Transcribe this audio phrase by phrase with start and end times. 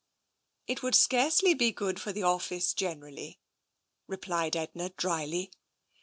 [0.65, 3.37] "It would scarcely be good for the office generally/'
[4.07, 5.51] replied Edna drily.